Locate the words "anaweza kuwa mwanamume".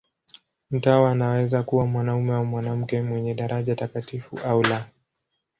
1.11-2.33